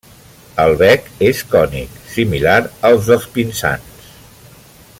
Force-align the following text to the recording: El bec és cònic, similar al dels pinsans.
El 0.61 0.71
bec 0.79 1.09
és 1.27 1.41
cònic, 1.51 1.99
similar 2.15 2.57
al 2.89 2.99
dels 3.11 3.29
pinsans. 3.37 4.09